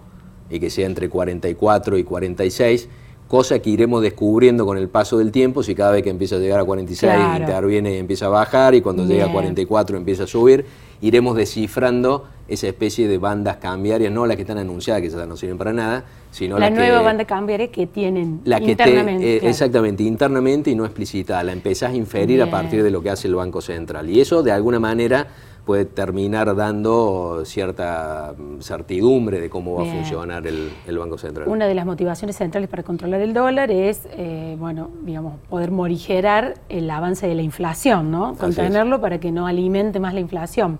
y 0.49 0.59
que 0.59 0.69
sea 0.69 0.85
entre 0.85 1.09
44 1.09 1.97
y 1.97 2.03
46 2.03 2.89
cosa 3.27 3.59
que 3.59 3.69
iremos 3.69 4.01
descubriendo 4.01 4.65
con 4.65 4.77
el 4.77 4.87
paso 4.87 5.17
del 5.17 5.31
tiempo, 5.31 5.61
si 5.61 5.75
cada 5.75 5.91
vez 5.91 6.03
que 6.03 6.09
empieza 6.09 6.37
a 6.37 6.39
llegar 6.39 6.59
a 6.59 6.63
46 6.63 7.13
interviene 7.39 7.95
y 7.95 7.97
empieza 7.97 8.27
a 8.27 8.29
bajar, 8.29 8.73
y 8.73 8.81
cuando 8.81 9.05
llega 9.05 9.25
a 9.25 9.31
44 9.31 9.97
empieza 9.97 10.23
a 10.23 10.27
subir, 10.27 10.65
iremos 11.01 11.35
descifrando 11.35 12.25
esa 12.47 12.67
especie 12.67 13.07
de 13.07 13.17
bandas 13.17 13.57
cambiarias, 13.57 14.11
no 14.11 14.25
las 14.25 14.35
que 14.35 14.43
están 14.43 14.57
anunciadas, 14.57 15.01
que 15.01 15.09
ya 15.09 15.25
no 15.25 15.35
sirven 15.35 15.57
para 15.57 15.73
nada, 15.73 16.05
sino 16.31 16.57
la 16.57 16.69
las 16.69 16.77
nueva 16.77 16.99
que, 16.99 17.03
banda 17.03 17.25
cambiaria 17.25 17.71
que 17.71 17.87
tienen 17.87 18.41
la 18.45 18.59
que 18.59 18.71
internamente. 18.71 19.37
Eh, 19.37 19.39
exactamente, 19.43 20.03
internamente 20.03 20.71
y 20.71 20.75
no 20.75 20.85
explicitada, 20.85 21.43
la 21.43 21.51
empezás 21.51 21.91
a 21.91 21.95
inferir 21.95 22.41
a 22.41 22.49
partir 22.49 22.83
de 22.83 22.91
lo 22.91 23.01
que 23.01 23.09
hace 23.09 23.27
el 23.27 23.35
Banco 23.35 23.61
Central. 23.61 24.09
Y 24.09 24.21
eso 24.21 24.43
de 24.43 24.51
alguna 24.51 24.79
manera 24.79 25.27
puede 25.67 25.83
terminar 25.83 26.55
dando 26.55 27.43
cierta 27.43 28.33
mm, 28.37 28.61
certidumbre 28.61 29.41
de 29.41 29.49
cómo 29.49 29.75
va 29.75 29.83
a 29.83 29.85
funcionar 29.85 30.47
el, 30.47 30.97
Banco 30.97 31.17
Central. 31.17 31.49
Una 31.49 31.67
de 31.67 31.75
las 31.75 31.85
motivaciones 31.85 32.37
centrales 32.37 32.69
para 32.69 32.83
controlar 32.83 33.19
el 33.19 33.33
dólar 33.33 33.69
es, 33.69 34.07
eh, 34.11 34.55
bueno, 34.57 34.89
digamos, 35.03 35.33
poder 35.49 35.69
morigerar 35.71 36.53
el 36.69 36.89
avance 36.89 37.27
de 37.27 37.35
la 37.35 37.41
inflación, 37.41 38.09
¿no? 38.09 38.35
Contenerlo 38.35 39.01
para 39.01 39.19
que 39.19 39.29
no 39.31 39.45
alimente 39.45 39.99
más 39.99 40.13
la 40.13 40.21
inflación. 40.21 40.79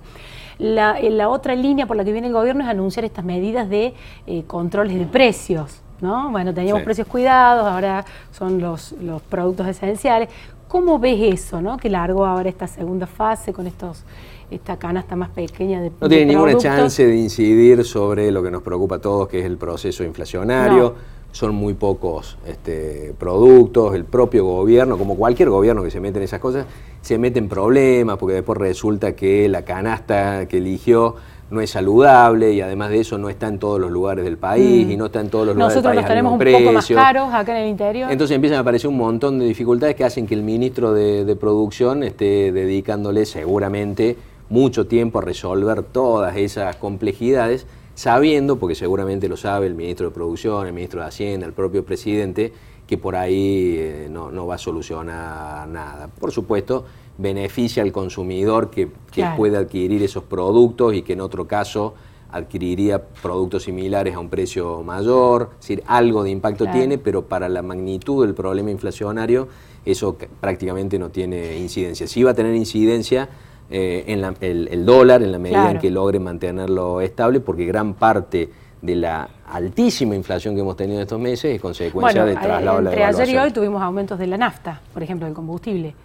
La, 0.58 0.98
eh, 0.98 1.10
la, 1.10 1.28
otra 1.28 1.54
línea 1.54 1.86
por 1.86 1.98
la 1.98 2.06
que 2.06 2.14
viene 2.14 2.28
el 2.28 2.34
gobierno 2.34 2.64
es 2.64 2.70
anunciar 2.70 3.04
estas 3.04 3.26
medidas 3.26 3.70
de 3.70 3.94
eh, 4.26 4.44
controles 4.48 4.98
de 4.98 5.06
precios. 5.06 5.82
¿no? 6.00 6.30
Bueno, 6.30 6.54
teníamos 6.54 6.84
precios 6.84 7.08
cuidados, 7.08 7.68
ahora 7.68 8.06
son 8.32 8.62
los, 8.62 8.94
los 9.02 9.22
productos 9.24 9.68
esenciales. 9.68 10.30
¿Cómo 10.68 11.00
ves 11.00 11.20
eso, 11.34 11.62
¿no? 11.62 11.78
que 11.78 11.90
largo 11.90 12.26
ahora 12.26 12.50
esta 12.50 12.68
segunda 12.68 13.08
fase 13.08 13.52
con 13.52 13.68
estos 13.68 14.04
esta 14.50 14.78
canasta 14.78 15.16
más 15.16 15.30
pequeña 15.30 15.82
de 15.82 15.92
No 16.00 16.08
tiene 16.08 16.26
ninguna 16.26 16.58
chance 16.58 17.06
de 17.06 17.16
incidir 17.16 17.84
sobre 17.84 18.32
lo 18.32 18.42
que 18.42 18.52
nos 18.52 18.62
preocupa 18.62 18.96
a 18.96 19.00
todos, 19.00 19.28
que 19.28 19.40
es 19.40 19.46
el 19.46 19.58
proceso 19.58 20.04
inflacionario. 20.04 20.96
Son 21.32 21.54
muy 21.54 21.74
pocos 21.74 22.38
este, 22.48 23.14
productos, 23.20 23.94
el 23.94 24.06
propio 24.06 24.46
gobierno, 24.46 24.98
como 24.98 25.16
cualquier 25.18 25.50
gobierno 25.50 25.84
que 25.84 25.92
se 25.92 26.00
mete 26.00 26.18
en 26.18 26.24
esas 26.24 26.40
cosas, 26.40 26.66
se 27.02 27.18
mete 27.18 27.38
en 27.38 27.50
problemas 27.50 28.18
porque 28.18 28.36
después 28.36 28.58
resulta 28.58 29.14
que 29.14 29.48
la 29.50 29.64
canasta 29.64 30.48
que 30.48 30.58
eligió 30.58 31.16
no 31.50 31.62
es 31.62 31.70
saludable 31.70 32.54
y 32.54 32.62
además 32.62 32.90
de 32.90 33.00
eso 33.02 33.18
no 33.18 33.30
está 33.30 33.48
en 33.48 33.60
todos 33.60 33.80
los 33.80 33.92
lugares 33.92 34.26
del 34.26 34.38
país 34.38 34.88
mm. 34.88 34.92
y 34.92 34.98
no 34.98 35.06
está 35.06 35.22
en 35.22 35.30
todos 35.30 35.46
los 35.46 35.56
lugares 35.56 35.76
del 35.76 35.84
país. 35.84 35.96
Nosotros 35.96 36.10
tenemos 36.10 36.34
un 36.34 36.64
poco 36.64 36.74
más 36.74 36.88
caros 36.88 37.34
acá 37.34 37.58
en 37.58 37.64
el 37.64 37.70
interior. 37.70 38.12
Entonces 38.12 38.36
empiezan 38.36 38.58
a 38.58 38.62
aparecer 38.62 38.90
un 38.90 38.98
montón 38.98 39.40
de 39.40 39.46
dificultades 39.46 39.96
que 39.96 40.04
hacen 40.04 40.28
que 40.28 40.34
el 40.34 40.44
ministro 40.44 40.94
de, 40.94 41.24
de 41.24 41.36
Producción 41.36 42.04
esté 42.04 42.52
dedicándole 42.52 43.26
seguramente 43.26 44.18
mucho 44.50 44.88
tiempo 44.88 45.20
a 45.20 45.22
resolver 45.22 45.84
todas 45.84 46.36
esas 46.38 46.76
complejidades, 46.78 47.66
sabiendo, 47.96 48.58
porque 48.58 48.76
seguramente 48.76 49.28
lo 49.28 49.38
sabe 49.38 49.68
el 49.68 49.76
ministro 49.76 50.08
de 50.08 50.14
Producción, 50.14 50.68
el 50.68 50.74
ministro 50.74 51.02
de 51.02 51.08
Hacienda, 51.08 51.46
el 51.46 51.54
propio 51.54 51.86
presidente, 51.86 52.54
que 52.86 52.98
por 52.98 53.16
ahí 53.16 53.76
eh, 53.78 54.08
no, 54.10 54.48
va 54.48 54.56
a 54.56 54.58
solucionar 54.58 55.68
nada. 55.68 56.08
Por 56.08 56.32
supuesto, 56.32 56.86
beneficia 57.18 57.84
al 57.84 57.92
consumidor 57.92 58.70
que, 58.70 58.90
puede 59.36 59.58
adquirir 59.58 60.04
esos 60.04 60.24
productos 60.24 60.94
y 60.94 61.02
que 61.02 61.14
en 61.14 61.22
otro 61.22 61.48
caso 61.48 61.96
adquiriría 62.30 63.04
productos 63.04 63.64
similares 63.64 64.16
a 64.16 64.20
un 64.20 64.30
precio 64.30 64.84
mayor, 64.84 65.50
es 65.54 65.62
decir, 65.62 65.84
algo 65.88 66.24
de 66.24 66.30
impacto 66.30 66.68
tiene, 66.68 66.98
pero 66.98 67.26
para 67.26 67.50
la 67.50 67.62
magnitud 67.62 68.24
del 68.26 68.36
problema 68.36 68.70
inflacionario 68.70 69.48
eso 69.92 70.18
prácticamente 70.42 71.00
no 71.00 71.10
tiene 71.10 71.58
incidencia. 71.58 72.08
Sí 72.08 72.24
va 72.24 72.32
a 72.32 72.34
tener 72.34 72.54
incidencia 72.56 73.30
eh, 73.70 74.06
en 74.08 74.36
el, 74.40 74.86
dólar 74.86 75.22
en 75.24 75.32
la 75.32 75.40
medida 75.40 75.72
en 75.72 75.80
que 75.80 75.92
logre 75.92 76.20
mantenerlo 76.20 77.02
estable, 77.02 77.42
porque 77.42 77.66
gran 77.66 77.96
parte 77.96 78.50
de 78.82 78.96
la 78.96 79.30
altísima 79.48 80.16
inflación 80.16 80.56
que 80.56 80.62
hemos 80.62 80.78
tenido 80.78 81.00
en 81.00 81.04
estos 81.04 81.20
meses 81.20 81.56
es 81.56 81.62
consecuencia 81.62 82.24
del 82.24 82.40
traslado 82.40 82.78
a 82.78 82.82
la 82.82 82.90
Entre 82.92 83.04
ayer 83.04 83.30
y 83.30 83.38
hoy 83.38 83.52
tuvimos 83.52 83.82
aumentos 83.82 84.18
de 84.20 84.28
la 84.28 84.38
nafta, 84.38 84.82
por 84.94 85.04
ejemplo, 85.04 85.26
del 85.26 85.36
combustible. 85.36 85.96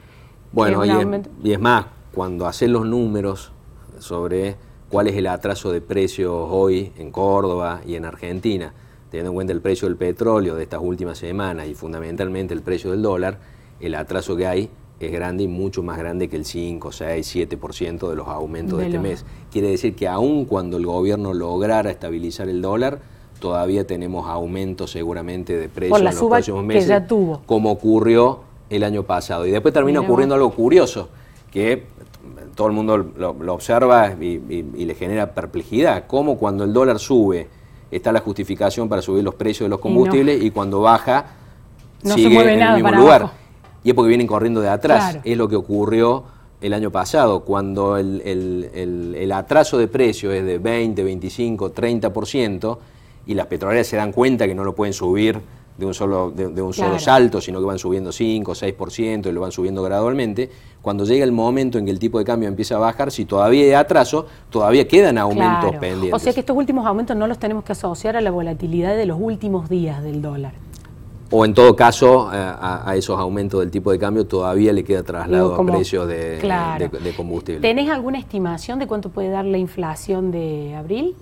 Bueno, 0.51 0.85
y 0.85 1.53
es, 1.53 1.61
más, 1.61 1.87
cuando 2.13 2.47
hacen 2.47 2.73
los 2.73 2.85
números 2.85 3.53
sobre 3.99 4.57
cuál 4.89 5.09
es 5.09 5.17
el 5.17 5.27
atraso 5.29 5.71
de 5.71 5.81
precios 5.81 6.33
hoy 6.35 6.93
en 6.99 7.11
Córdoba 7.11 7.81
y 7.87 7.95
en 7.95 8.05
Argentina, 8.05 8.73
teniendo 9.11 9.31
en 9.31 9.35
cuenta 9.35 9.53
el 9.53 9.61
precio 9.61 9.87
del 9.89 9.97
petróleo 9.97 10.57
de 10.57 10.65
estas 10.65 10.81
últimas 10.83 11.17
semanas 11.17 11.69
y 11.69 11.75
fundamentalmente 11.75 12.55
el 12.55 12.63
precio 12.63 12.91
del 12.91 13.03
dólar, 13.03 13.39
el 13.81 13.95
atraso 13.95 14.37
que 14.37 14.47
hay 14.47 14.71
es 15.07 15.13
grande 15.13 15.45
y 15.45 15.49
mucho 15.49 15.83
más 15.83 15.99
grande 15.99 16.29
que 16.29 16.37
el 16.37 16.45
5, 16.45 16.93
6, 16.93 17.37
7% 17.37 18.09
de 18.09 18.17
los 18.17 18.29
aumentos 18.29 18.79
de, 18.79 18.87
este 18.87 18.99
mes. 18.99 19.25
Quiere 19.51 19.69
decir 19.69 19.95
que 19.95 20.09
aun 20.09 20.45
cuando 20.45 20.77
el 20.77 20.87
gobierno 20.87 21.35
lograra 21.35 21.91
estabilizar 21.91 22.49
el 22.49 22.63
dólar, 22.63 23.01
todavía 23.39 23.87
tenemos 23.87 24.29
aumentos 24.29 24.91
seguramente 24.91 25.57
de 25.57 25.69
precios 25.69 25.99
en 25.99 26.05
los 26.05 26.15
próximos 26.15 26.65
meses, 26.65 26.89
ya 26.89 27.07
tuvo. 27.07 27.43
como 27.47 27.73
ocurrió 27.73 28.41
el 28.71 28.85
año 28.85 29.03
pasado. 29.03 29.47
Y 29.47 29.51
después 29.51 29.75
termina 29.75 30.01
ocurriendo 30.01 30.35
algo 30.35 30.51
curioso, 30.51 31.09
que 31.51 31.85
todo 32.55 32.69
el 32.69 32.73
mundo 32.73 32.99
lo, 32.99 33.53
observa 33.53 34.13
y, 34.21 34.39
le 34.39 34.95
genera 34.95 35.35
perplejidad, 35.35 36.07
como 36.07 36.39
cuando 36.39 36.65
el 36.65 36.73
dólar 36.73 36.99
sube, 36.99 37.49
está 37.91 38.13
la 38.13 38.21
justificación 38.21 38.89
para 38.89 39.03
subir 39.03 39.25
los 39.25 39.35
precios 39.35 39.67
de 39.67 39.71
los 39.71 39.81
combustibles 39.81 40.43
y, 40.43 40.51
cuando 40.51 40.81
baja, 40.81 41.27
sigue 42.03 42.41
en 42.55 42.63
el 42.63 42.75
mismo 42.75 42.91
lugar 42.91 43.42
y 43.85 43.91
es 43.91 43.95
porque 43.95 44.09
vienen 44.09 44.27
corriendo 44.27 44.61
de 44.61 44.69
atrás. 44.69 45.19
Es 45.25 45.37
lo 45.37 45.49
que 45.49 45.57
ocurrió 45.57 46.25
el 46.61 46.73
año 46.75 46.91
pasado, 46.91 47.41
cuando 47.41 47.97
el, 47.97 49.33
atraso 49.35 49.79
de 49.79 49.89
precios 49.89 50.33
es 50.33 50.45
de 50.45 50.59
20, 50.59 51.03
25, 51.03 51.75
30% 51.75 52.79
y 53.27 53.35
las 53.35 53.47
petroleras 53.47 53.87
se 53.87 53.97
dan 53.97 54.13
cuenta 54.13 54.47
que 54.47 54.55
no 54.55 54.65
lo 54.65 54.75
pueden 54.75 54.93
subir 54.93 55.41
de 55.77 55.87
un 55.87 55.95
solo, 55.95 56.31
de, 56.31 56.63
un 56.63 56.73
solo 56.73 56.99
salto, 56.99 57.41
sino 57.41 57.59
que 57.59 57.65
van 57.65 57.79
subiendo 57.79 58.13
5, 58.13 58.53
6% 58.53 59.27
y 59.27 59.33
lo 59.33 59.41
van 59.41 59.51
subiendo 59.51 59.83
gradualmente. 59.83 60.51
Cuando 60.81 61.05
llega 61.05 61.25
el 61.25 61.33
momento 61.33 61.79
en 61.79 61.87
que 61.87 61.91
el 61.91 61.99
tipo 61.99 62.19
de 62.19 62.25
cambio 62.25 62.49
empieza 62.49 62.77
a 62.77 62.79
bajar, 62.79 63.11
si 63.11 63.25
todavía 63.25 63.65
hay 63.65 63.73
atraso, 63.73 64.27
todavía 64.51 64.87
quedan 64.87 65.19
aumentos 65.19 65.75
pendientes. 65.81 66.15
O 66.15 66.19
sea 66.19 66.33
que 66.33 66.41
estos 66.41 66.57
últimos 66.57 66.87
aumentos 66.87 67.17
no 67.17 67.27
los 67.27 67.39
tenemos 67.39 67.65
que 67.65 67.73
asociar 67.73 68.17
a 68.17 68.21
la 68.21 68.31
volatilidad 68.31 68.97
de 68.97 69.07
los 69.07 69.19
últimos 69.21 69.69
días 69.69 70.03
del 70.03 70.23
dólar 70.23 70.53
o 71.33 71.45
en 71.47 71.55
todo 71.55 71.75
caso 71.75 72.31
eh, 72.33 72.37
a, 72.37 72.95
esos 72.95 73.19
aumentos 73.19 73.61
del 73.61 73.71
tipo 73.71 73.91
de 73.91 73.99
cambio 73.99 74.27
todavía 74.27 74.73
le 74.73 74.85
queda 74.85 75.03
traslado 75.03 75.55
a 75.55 75.65
precios 75.65 76.07
de, 76.07 77.15
combustible. 77.17 77.61
¿Tenés 77.61 77.91
alguna 77.91 78.19
estimación 78.19 78.79
de 78.79 78.87
cuánto 78.87 79.09
puede 79.09 79.31
dar 79.31 79.47
la 79.47 79.59
inflación 79.59 80.31
de 80.31 80.75
abril? 80.75 81.17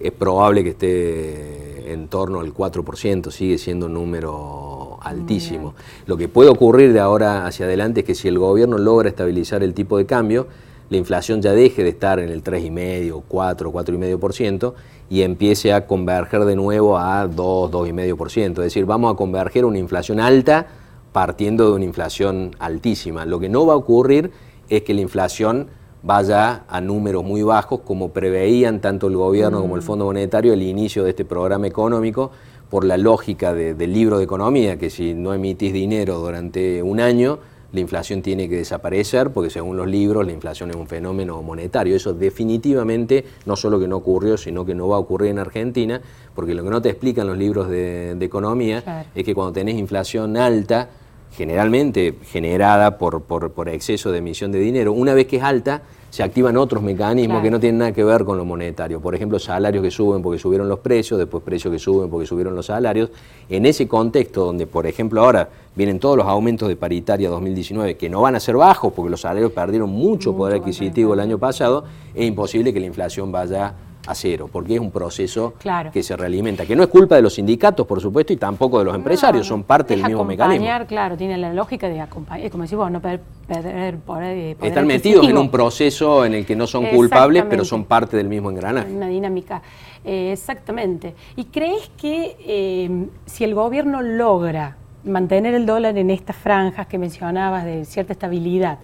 Es 0.00 0.12
probable 0.12 0.62
que 0.62 0.70
esté 0.70 1.92
en 1.92 2.08
torno 2.08 2.40
al 2.40 2.54
4%, 2.54 3.30
sigue 3.30 3.58
siendo 3.58 3.86
un 3.86 3.94
número 3.94 4.98
altísimo. 5.02 5.74
Lo 6.06 6.16
que 6.16 6.28
puede 6.28 6.48
ocurrir 6.48 6.92
de 6.92 7.00
ahora 7.00 7.46
hacia 7.46 7.66
adelante 7.66 8.00
es 8.00 8.06
que 8.06 8.14
si 8.14 8.28
el 8.28 8.38
gobierno 8.38 8.78
logra 8.78 9.08
estabilizar 9.08 9.62
el 9.62 9.74
tipo 9.74 9.98
de 9.98 10.06
cambio, 10.06 10.46
la 10.94 10.98
inflación 10.98 11.42
ya 11.42 11.52
deje 11.52 11.82
de 11.82 11.90
estar 11.90 12.20
en 12.20 12.30
el 12.30 12.42
3,5, 12.42 13.24
4, 13.26 13.72
4,5% 13.72 14.74
y 15.10 15.22
empiece 15.22 15.72
a 15.72 15.86
converger 15.86 16.44
de 16.44 16.56
nuevo 16.56 16.96
a 16.96 17.26
2, 17.26 17.70
2,5%. 17.70 18.50
Es 18.50 18.56
decir, 18.56 18.86
vamos 18.86 19.12
a 19.12 19.16
converger 19.16 19.64
una 19.64 19.78
inflación 19.78 20.20
alta 20.20 20.66
partiendo 21.12 21.66
de 21.66 21.72
una 21.72 21.84
inflación 21.84 22.54
altísima. 22.58 23.24
Lo 23.24 23.40
que 23.40 23.48
no 23.48 23.66
va 23.66 23.74
a 23.74 23.76
ocurrir 23.76 24.30
es 24.68 24.82
que 24.82 24.94
la 24.94 25.00
inflación 25.00 25.66
vaya 26.02 26.64
a 26.68 26.80
números 26.80 27.24
muy 27.24 27.42
bajos 27.42 27.80
como 27.80 28.10
preveían 28.10 28.80
tanto 28.80 29.08
el 29.08 29.16
gobierno 29.16 29.60
como 29.60 29.74
el 29.74 29.82
mm. 29.82 29.84
Fondo 29.84 30.04
Monetario 30.04 30.52
al 30.52 30.62
inicio 30.62 31.02
de 31.02 31.10
este 31.10 31.24
programa 31.24 31.66
económico 31.66 32.30
por 32.70 32.84
la 32.84 32.96
lógica 32.98 33.52
del 33.54 33.92
libro 33.92 34.18
de 34.18 34.24
economía, 34.24 34.78
que 34.78 34.90
si 34.90 35.14
no 35.14 35.34
emitís 35.34 35.72
dinero 35.72 36.18
durante 36.18 36.82
un 36.82 37.00
año, 37.00 37.38
la 37.74 37.80
inflación 37.80 38.22
tiene 38.22 38.48
que 38.48 38.56
desaparecer 38.56 39.30
porque 39.30 39.50
según 39.50 39.76
los 39.76 39.88
libros 39.88 40.24
la 40.24 40.32
inflación 40.32 40.70
es 40.70 40.76
un 40.76 40.86
fenómeno 40.86 41.42
monetario. 41.42 41.96
Eso 41.96 42.14
definitivamente 42.14 43.24
no 43.46 43.56
solo 43.56 43.80
que 43.80 43.88
no 43.88 43.96
ocurrió, 43.96 44.36
sino 44.36 44.64
que 44.64 44.74
no 44.74 44.88
va 44.88 44.96
a 44.96 45.00
ocurrir 45.00 45.30
en 45.30 45.40
Argentina, 45.40 46.00
porque 46.34 46.54
lo 46.54 46.62
que 46.62 46.70
no 46.70 46.80
te 46.80 46.90
explican 46.90 47.26
los 47.26 47.36
libros 47.36 47.68
de, 47.68 48.16
economía 48.20 49.04
es 49.14 49.24
que 49.24 49.34
cuando 49.34 49.52
tenés 49.52 49.74
inflación 49.74 50.36
alta, 50.36 50.88
generalmente 51.32 52.14
generada 52.22 52.96
por, 52.96 53.22
por 53.22 53.68
exceso 53.68 54.12
de 54.12 54.18
emisión 54.18 54.52
de 54.52 54.60
dinero, 54.60 54.92
una 54.92 55.12
vez 55.12 55.26
que 55.26 55.36
es 55.36 55.42
alta, 55.42 55.82
se 56.14 56.22
activan 56.22 56.56
otros 56.56 56.80
mecanismos 56.80 57.42
que 57.42 57.50
no 57.50 57.58
tienen 57.58 57.78
nada 57.78 57.92
que 57.92 58.04
ver 58.04 58.24
con 58.24 58.38
lo 58.38 58.44
monetario. 58.44 59.00
Por 59.00 59.16
ejemplo, 59.16 59.40
salarios 59.40 59.82
que 59.82 59.90
suben 59.90 60.22
porque 60.22 60.38
subieron 60.38 60.68
los 60.68 60.78
precios, 60.78 61.18
después 61.18 61.42
precios 61.42 61.72
que 61.72 61.78
suben 61.80 62.08
porque 62.08 62.24
subieron 62.24 62.54
los 62.54 62.66
salarios. 62.66 63.10
En 63.48 63.66
ese 63.66 63.88
contexto 63.88 64.44
donde, 64.44 64.68
por 64.68 64.86
ejemplo, 64.86 65.20
ahora 65.22 65.48
vienen 65.74 65.98
todos 65.98 66.16
los 66.16 66.24
aumentos 66.28 66.68
de 66.68 66.76
paritaria 66.76 67.28
2019 67.28 67.96
que 67.96 68.08
no 68.08 68.20
van 68.20 68.36
a 68.36 68.38
ser 68.38 68.54
bajos 68.54 68.92
porque 68.92 69.10
los 69.10 69.22
salarios 69.22 69.50
perdieron 69.50 69.90
mucho 69.90 70.36
poder 70.36 70.60
adquisitivo 70.60 71.14
el 71.14 71.18
año 71.18 71.36
pasado, 71.36 71.82
es 72.14 72.24
imposible 72.24 72.72
que 72.72 72.78
la 72.78 72.86
inflación 72.86 73.32
vaya 73.32 73.74
a 74.06 74.14
cero, 74.14 74.48
porque 74.50 74.74
es 74.74 74.80
un 74.80 74.90
proceso 74.90 75.54
que 75.92 76.02
se 76.02 76.16
realimenta, 76.16 76.66
que 76.66 76.76
no 76.76 76.82
es 76.82 76.88
culpa 76.88 77.16
de 77.16 77.22
los 77.22 77.34
sindicatos, 77.34 77.86
por 77.86 78.00
supuesto, 78.00 78.32
y 78.32 78.36
tampoco 78.36 78.78
de 78.78 78.84
los 78.84 78.94
empresarios, 78.94 79.46
son 79.46 79.62
parte 79.62 79.96
del 79.96 80.04
mismo 80.04 80.24
mecanismo. 80.24 80.66
Claro, 80.86 81.16
tiene 81.16 81.38
la 81.38 81.52
lógica 81.52 81.88
de 81.88 82.00
acompañar, 82.00 82.50
como 82.50 82.64
decís 82.64 82.76
vos, 82.76 82.90
no 82.90 83.00
perder, 83.00 83.98
poder, 83.98 84.56
Están 84.60 84.86
metidos 84.86 85.28
en 85.28 85.38
un 85.38 85.50
proceso 85.50 86.24
en 86.24 86.34
el 86.34 86.46
que 86.46 86.56
no 86.56 86.66
son 86.66 86.86
culpables, 86.86 87.44
pero 87.48 87.64
son 87.64 87.84
parte 87.84 88.16
del 88.16 88.28
mismo 88.28 88.50
engranaje. 88.50 88.92
Una 88.92 89.08
dinámica, 89.08 89.62
eh, 90.04 90.32
exactamente. 90.32 91.14
¿Y 91.36 91.44
crees 91.44 91.90
que 91.96 92.36
eh, 92.40 93.06
si 93.26 93.44
el 93.44 93.54
gobierno 93.54 94.02
logra 94.02 94.76
mantener 95.04 95.54
el 95.54 95.66
dólar 95.66 95.96
en 95.98 96.10
estas 96.10 96.36
franjas 96.36 96.86
que 96.86 96.98
mencionabas 96.98 97.64
de 97.64 97.84
cierta 97.84 98.12
estabilidad, 98.12 98.78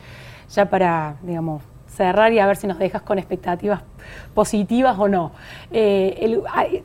ya 0.51 0.69
para, 0.69 1.17
digamos, 1.23 1.63
cerrar 1.91 2.33
y 2.33 2.39
a 2.39 2.47
ver 2.47 2.57
si 2.57 2.67
nos 2.67 2.79
dejas 2.79 3.03
con 3.03 3.19
expectativas 3.19 3.83
positivas 4.33 4.97
o 4.99 5.09
no. 5.09 5.33
Eh, 5.71 6.41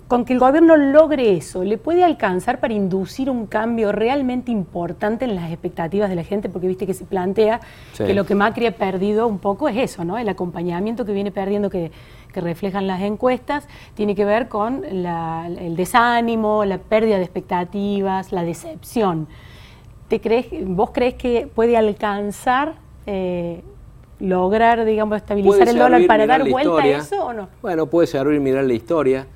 con 0.08 0.26
que 0.26 0.34
el 0.34 0.40
gobierno 0.40 0.76
logre 0.76 1.38
eso, 1.38 1.64
¿le 1.64 1.78
puede 1.78 2.04
alcanzar 2.04 2.60
para 2.60 2.74
inducir 2.74 3.30
un 3.30 3.46
cambio 3.46 3.92
realmente 3.92 4.52
importante 4.52 5.26
en 5.26 5.36
las 5.36 5.52
expectativas 5.52 6.10
de 6.10 6.16
la 6.16 6.24
gente? 6.24 6.50
Porque 6.50 6.68
viste 6.68 6.88
que 6.88 6.94
se 6.94 7.06
plantea 7.06 7.62
que 7.98 8.14
lo 8.14 8.26
que 8.26 8.36
Macri 8.36 8.66
ha 8.66 8.76
perdido 8.76 9.28
un 9.28 9.40
poco 9.40 9.70
es 9.70 9.78
eso, 9.78 10.04
¿no? 10.04 10.18
El 10.18 10.28
acompañamiento 10.28 11.06
que 11.06 11.14
viene 11.14 11.32
perdiendo 11.32 11.70
que, 11.70 11.92
reflejan 12.36 12.86
las 12.86 13.02
encuestas 13.02 13.66
tiene 13.94 14.14
que 14.14 14.26
ver 14.26 14.50
con 14.50 14.84
el 14.84 15.76
desánimo, 15.78 16.66
la 16.66 16.80
pérdida 16.80 17.16
de 17.16 17.24
expectativas, 17.24 18.34
la 18.34 18.44
decepción. 18.44 19.30
¿Te 20.10 20.20
crees, 20.20 20.48
¿Vos 20.66 20.90
crees 20.92 21.14
que 21.14 21.48
puede 21.48 21.78
alcanzar 21.78 22.74
eh, 23.06 23.64
lograr, 24.20 24.86
digamos, 24.86 25.18
estabilizar 25.18 25.68
el 25.68 25.78
dólar 25.78 26.08
para 26.08 26.26
dar 26.26 26.50
vuelta 26.50 26.82
a 26.82 26.88
eso 26.88 27.26
o 27.26 27.34
no? 27.34 27.50
Bueno, 27.62 27.88
puede 27.88 28.08
servir 28.08 28.40
mirar 28.40 28.64
la 28.64 28.74
historia. 28.74 29.28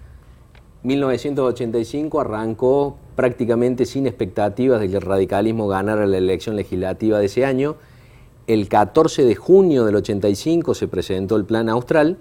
1985 0.83 2.21
arrancó 2.21 2.98
prácticamente 3.15 3.86
sin 3.86 4.07
expectativas 4.07 4.79
de 4.79 4.89
que 4.89 4.95
el 4.95 5.01
radicalismo 5.01 5.67
ganara 5.67 6.05
la 6.05 6.17
elección 6.17 6.55
legislativa 6.55 7.19
de 7.19 7.25
ese 7.25 7.45
año. 7.45 7.75
El 8.48 8.69
14 8.69 9.25
de 9.25 9.36
junio 9.36 9.86
del 9.86 9.95
85 9.98 10.74
se 10.74 10.88
presentó 10.88 11.36
el 11.36 11.43
Plan 11.43 11.67
Austral 11.69 12.17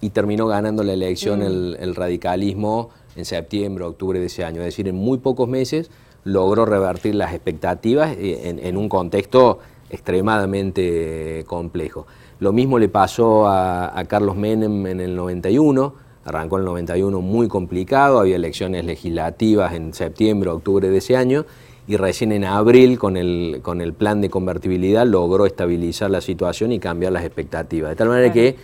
y 0.00 0.10
terminó 0.10 0.46
ganando 0.46 0.84
la 0.84 0.92
elección 0.92 1.40
mm. 1.40 1.76
el, 1.80 1.94
radicalismo 1.96 2.90
en 3.16 3.24
septiembre, 3.24 3.84
octubre 3.84 4.20
de 4.20 4.26
ese 4.26 4.44
año. 4.44 4.60
Es 4.60 4.66
decir, 4.66 4.86
en 4.86 4.94
muy 4.94 5.18
pocos 5.18 5.48
meses 5.48 5.90
logró 6.22 6.64
revertir 6.64 7.14
las 7.16 7.34
expectativas 7.34 8.14
eh, 8.16 8.56
en 8.62 8.76
un 8.76 8.88
contexto 8.88 9.58
extremadamente 9.90 11.44
complejo. 11.46 12.06
Lo 12.38 12.52
mismo 12.52 12.78
le 12.78 12.88
pasó 12.88 13.48
a, 13.48 14.02
Carlos 14.08 14.36
Menem 14.36 14.86
en 14.86 15.00
el 15.00 15.16
91, 15.16 15.94
arrancó 16.24 16.56
en 16.56 16.60
el 16.60 16.66
91 16.66 17.20
muy 17.20 17.48
complicado, 17.48 18.20
había 18.20 18.36
elecciones 18.36 18.84
legislativas 18.84 19.72
en 19.74 19.94
septiembre, 19.94 20.50
octubre 20.50 20.88
de 20.88 20.98
ese 20.98 21.16
año, 21.16 21.46
y 21.88 21.96
recién 21.96 22.32
en 22.32 22.44
abril, 22.44 22.98
con 22.98 23.16
el, 23.16 23.60
con 23.62 23.80
el 23.80 23.94
plan 23.94 24.20
de 24.20 24.28
convertibilidad, 24.28 25.06
logró 25.06 25.46
estabilizar 25.46 26.10
la 26.10 26.20
situación 26.20 26.72
y 26.72 26.80
cambiar 26.80 27.12
las 27.12 27.24
expectativas. 27.24 27.90
De 27.90 27.96
tal 27.96 28.08
manera 28.08 28.32
que 28.32 28.56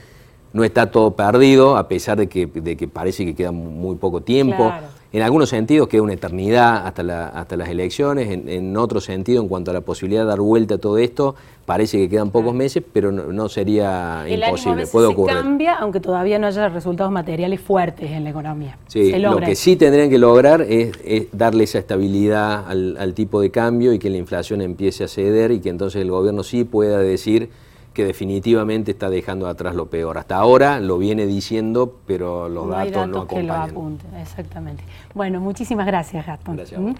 no 0.52 0.64
está 0.64 0.90
todo 0.90 1.12
perdido, 1.12 1.76
a 1.76 1.88
pesar 1.88 2.18
de 2.18 2.28
que, 2.28 2.46
de 2.46 2.76
que 2.76 2.88
parece 2.88 3.24
que 3.24 3.34
queda 3.34 3.52
muy 3.52 3.96
poco 3.96 4.20
tiempo 4.20 4.72
en 5.12 5.20
algunos 5.20 5.50
sentidos 5.50 5.88
queda 5.88 6.02
una 6.02 6.14
eternidad 6.14 6.86
hasta, 6.86 7.28
hasta 7.28 7.56
las 7.56 7.68
elecciones, 7.68 8.30
en, 8.30 8.76
otro 8.78 9.00
sentido, 9.00 9.42
en 9.42 9.48
cuanto 9.48 9.70
a 9.70 9.74
la 9.74 9.82
posibilidad 9.82 10.22
de 10.22 10.28
dar 10.28 10.40
vuelta 10.40 10.76
a 10.76 10.78
todo 10.78 10.96
esto, 10.96 11.34
parece 11.66 11.98
que 11.98 12.08
quedan 12.08 12.30
pocos 12.30 12.54
meses, 12.54 12.82
pero 12.92 13.12
no, 13.12 13.48
sería 13.50 14.24
imposible, 14.26 14.86
puede 14.86 15.08
ocurrir. 15.08 15.36
Se 15.36 15.42
cambia, 15.42 15.74
aunque 15.74 16.00
todavía 16.00 16.38
no 16.38 16.46
haya 16.46 16.70
resultados 16.70 17.12
materiales 17.12 17.60
fuertes 17.60 18.10
en 18.10 18.24
la 18.24 18.30
economía. 18.30 18.78
Sí, 18.86 19.12
lo 19.18 19.36
que 19.36 19.54
sí 19.54 19.76
tendrían 19.76 20.08
que 20.08 20.16
lograr 20.16 20.62
es, 20.62 20.92
darle 21.32 21.64
esa 21.64 21.78
estabilidad 21.78 22.64
al, 22.66 22.96
al 22.98 23.12
tipo 23.12 23.42
de 23.42 23.50
cambio 23.50 23.92
y 23.92 23.98
que 23.98 24.08
la 24.08 24.16
inflación 24.16 24.62
empiece 24.62 25.04
a 25.04 25.08
ceder 25.08 25.50
y 25.50 25.60
que 25.60 25.68
entonces 25.68 26.00
el 26.00 26.10
gobierno 26.10 26.42
sí 26.42 26.64
pueda 26.64 26.98
decir 26.98 27.50
que 27.92 28.04
definitivamente 28.04 28.90
está 28.92 29.10
dejando 29.10 29.46
atrás 29.48 29.74
lo 29.74 29.86
peor. 29.86 30.18
Hasta 30.18 30.36
ahora 30.36 30.80
lo 30.80 30.98
viene 30.98 31.26
diciendo, 31.26 32.00
pero 32.06 32.48
los 32.48 32.66
no 32.66 32.72
datos, 32.72 32.92
datos 32.92 33.08
no 33.08 33.26
que 33.26 33.42
lo 33.42 33.52
acompañan. 33.52 33.70
apunten, 33.70 34.14
exactamente. 34.16 34.84
Bueno, 35.14 35.40
muchísimas 35.40 35.86
gracias, 35.86 36.26
Gastón. 36.26 36.56
Gracias 36.56 36.80
¿Mm? 36.80 36.94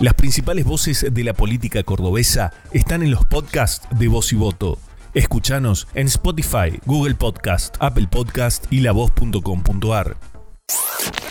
Las 0.00 0.12
principales 0.12 0.66
voces 0.66 1.06
de 1.10 1.24
la 1.24 1.32
política 1.32 1.82
cordobesa 1.82 2.52
están 2.72 3.02
en 3.02 3.10
los 3.10 3.24
podcasts 3.24 3.88
de 3.98 4.08
Voz 4.08 4.30
y 4.32 4.36
Voto. 4.36 4.78
Escuchanos 5.14 5.88
en 5.94 6.08
Spotify, 6.08 6.78
Google 6.84 7.14
Podcast, 7.14 7.76
Apple 7.80 8.06
Podcast 8.10 8.70
y 8.70 8.80
lavoz.com.ar. 8.80 10.16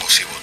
Voz 0.02 0.20
y 0.20 0.24
Voto. 0.24 0.35